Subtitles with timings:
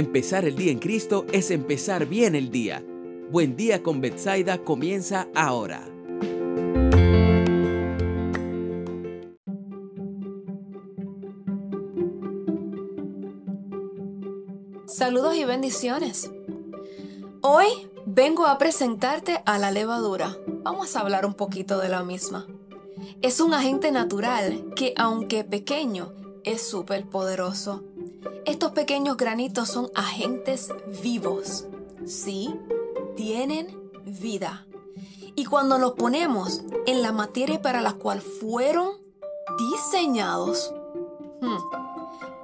[0.00, 2.82] Empezar el día en Cristo es empezar bien el día.
[3.30, 5.86] Buen día con Betsaida comienza ahora.
[14.86, 16.30] Saludos y bendiciones.
[17.42, 17.66] Hoy
[18.06, 20.34] vengo a presentarte a la levadura.
[20.62, 22.46] Vamos a hablar un poquito de la misma.
[23.20, 27.84] Es un agente natural que, aunque pequeño, es súper poderoso.
[28.44, 30.68] Estos pequeños granitos son agentes
[31.02, 31.66] vivos.
[32.06, 32.54] Sí,
[33.16, 34.66] tienen vida.
[35.34, 38.90] Y cuando los ponemos en la materia para la cual fueron
[39.58, 40.72] diseñados,
[41.40, 41.56] hmm,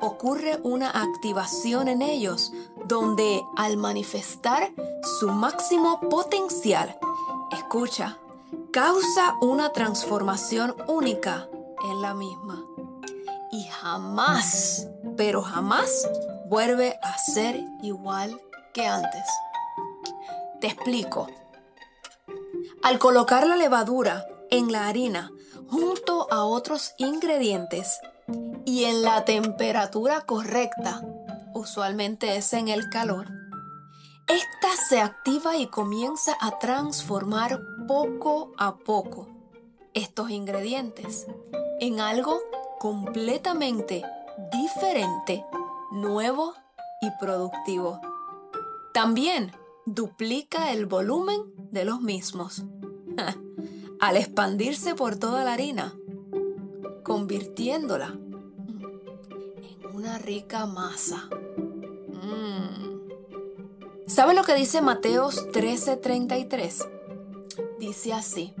[0.00, 2.52] ocurre una activación en ellos
[2.86, 4.72] donde al manifestar
[5.18, 6.96] su máximo potencial,
[7.50, 8.18] escucha,
[8.70, 11.48] causa una transformación única
[11.90, 12.64] en la misma.
[13.56, 16.06] Y jamás, pero jamás
[16.44, 18.38] vuelve a ser igual
[18.74, 19.24] que antes.
[20.60, 21.26] Te explico.
[22.82, 25.32] Al colocar la levadura en la harina
[25.70, 27.98] junto a otros ingredientes
[28.66, 31.00] y en la temperatura correcta,
[31.54, 33.28] usualmente es en el calor,
[34.28, 39.28] esta se activa y comienza a transformar poco a poco
[39.94, 41.26] estos ingredientes
[41.80, 42.42] en algo
[42.78, 44.02] completamente
[44.52, 45.44] diferente,
[45.92, 46.54] nuevo
[47.00, 48.00] y productivo.
[48.92, 49.52] También
[49.86, 52.64] duplica el volumen de los mismos
[54.00, 55.94] al expandirse por toda la harina,
[57.02, 58.18] convirtiéndola
[59.62, 61.28] en una rica masa.
[62.22, 62.76] Mm.
[64.06, 66.88] ¿Sabe lo que dice Mateos 13:33?
[67.78, 68.54] Dice así.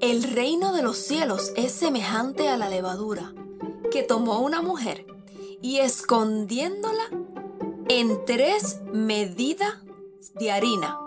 [0.00, 3.34] El reino de los cielos es semejante a la levadura
[3.90, 5.06] que tomó una mujer
[5.60, 7.04] y escondiéndola
[7.88, 9.74] en tres medidas
[10.34, 10.98] de harina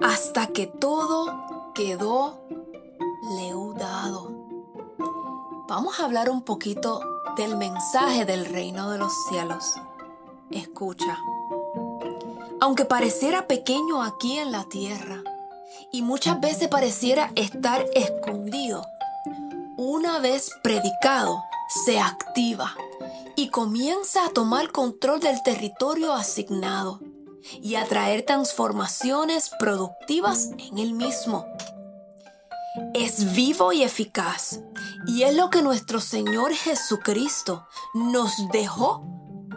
[0.00, 2.40] hasta que todo quedó
[3.36, 4.30] leudado.
[5.68, 7.00] Vamos a hablar un poquito
[7.36, 9.74] del mensaje del reino de los cielos.
[10.50, 11.18] Escucha.
[12.60, 15.22] Aunque pareciera pequeño aquí en la tierra
[15.92, 18.86] y muchas veces pareciera estar escondido,
[19.76, 21.42] una vez predicado,
[21.84, 22.74] se activa
[23.36, 27.00] y comienza a tomar control del territorio asignado
[27.62, 31.46] y a traer transformaciones productivas en él mismo.
[32.94, 34.60] Es vivo y eficaz
[35.06, 39.04] y es lo que nuestro Señor Jesucristo nos dejó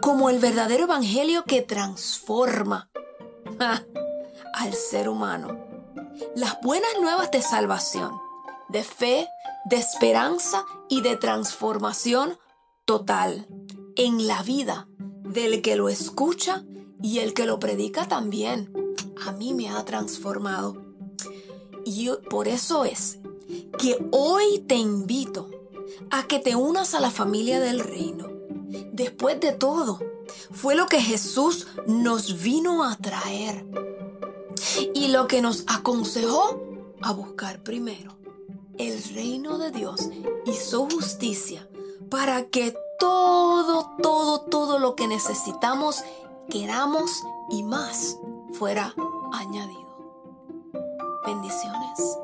[0.00, 2.90] como el verdadero evangelio que transforma
[4.54, 5.73] al ser humano.
[6.36, 8.12] Las buenas nuevas de salvación,
[8.68, 9.28] de fe,
[9.64, 12.38] de esperanza y de transformación
[12.84, 13.48] total
[13.96, 16.64] en la vida del que lo escucha
[17.02, 18.72] y el que lo predica también.
[19.26, 20.82] A mí me ha transformado.
[21.84, 23.18] Y por eso es
[23.78, 25.50] que hoy te invito
[26.10, 28.28] a que te unas a la familia del reino.
[28.92, 29.98] Después de todo,
[30.52, 33.66] fue lo que Jesús nos vino a traer
[34.94, 36.60] y lo que nos aconsejó
[37.02, 38.16] a buscar primero
[38.78, 40.10] el reino de Dios
[40.46, 41.68] y su justicia
[42.10, 46.02] para que todo, todo, todo lo que necesitamos,
[46.48, 48.18] queramos y más
[48.52, 48.94] fuera
[49.32, 49.84] añadido.
[51.26, 52.18] Bendiciones.